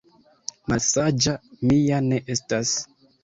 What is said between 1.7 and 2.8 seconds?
ja ne estas!